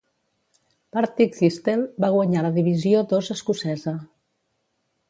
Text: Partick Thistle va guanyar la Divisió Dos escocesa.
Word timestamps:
Partick 0.97 1.37
Thistle 1.41 1.85
va 2.07 2.11
guanyar 2.17 2.45
la 2.47 2.53
Divisió 2.59 3.05
Dos 3.13 3.31
escocesa. 3.39 3.97